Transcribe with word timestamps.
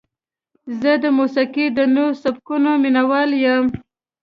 زه 0.79 0.91
د 1.03 1.05
موسیقۍ 1.17 1.67
د 1.77 1.79
نوو 1.95 2.17
سبکونو 2.21 2.69
مینهوال 2.83 3.29
یم. 3.45 3.65